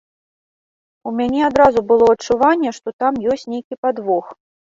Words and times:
У 1.09 1.13
мяне 1.17 1.41
адразу 1.49 1.79
было 1.91 2.07
адчуванне, 2.15 2.71
што 2.79 2.87
там 3.05 3.13
ёсць 3.35 3.47
нейкі 3.55 3.75
падвох. 3.87 4.25